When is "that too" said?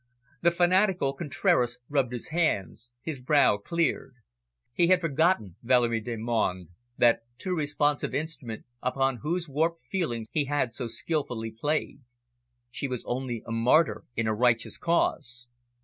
6.97-7.55